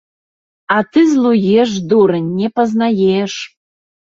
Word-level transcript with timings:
А 0.75 0.77
ты 0.91 0.99
злуеш, 1.11 1.71
дурань, 1.89 2.31
не 2.39 2.47
пазнаеш! 2.55 3.33